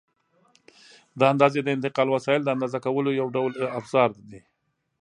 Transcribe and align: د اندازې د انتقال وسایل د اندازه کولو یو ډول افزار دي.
د 1.19 1.21
اندازې 1.31 1.59
د 1.63 1.67
انتقال 1.75 2.07
وسایل 2.11 2.41
د 2.43 2.49
اندازه 2.55 2.79
کولو 2.85 3.09
یو 3.19 3.27
ډول 3.35 3.51
افزار 3.79 4.09
دي. 4.31 4.41